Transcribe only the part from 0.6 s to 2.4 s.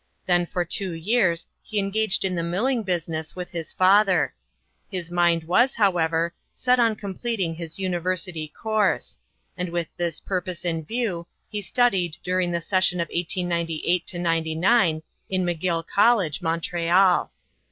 two years he engaged in